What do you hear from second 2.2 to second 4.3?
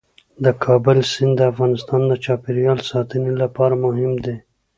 چاپیریال ساتنې لپاره مهم